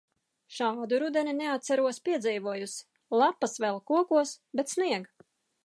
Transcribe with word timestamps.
Šādu 0.59 0.97
rudeni 1.03 1.35
neatceros 1.41 2.01
piedzīvojusi- 2.09 2.87
lapas 3.23 3.55
vēl 3.67 3.81
kokos, 3.93 4.35
bet 4.61 4.77
snieg. 4.77 5.07